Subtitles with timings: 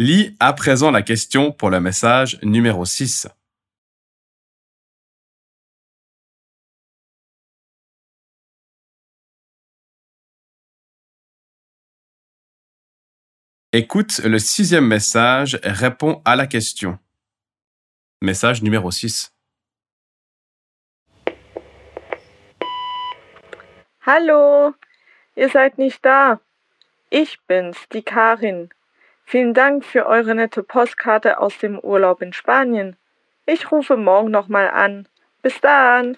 [0.00, 3.26] Lis à présent la question pour le message numéro 6.
[13.72, 16.96] Écoute le sixième message réponds à la question.
[18.22, 19.34] Message numéro 6.
[24.06, 24.74] Hallo,
[25.36, 26.40] ihr seid nicht da.
[27.10, 28.68] Ich bin's, die Karin.
[29.30, 32.96] Vielen Dank für eure nette Postkarte aus dem Urlaub in Spanien.
[33.44, 35.06] Ich rufe morgen nochmal an.
[35.42, 36.16] Bis dann.